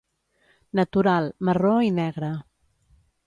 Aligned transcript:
Natural, 0.79 1.29
marró 1.49 1.75
i 1.89 1.93
negre. 1.99 2.31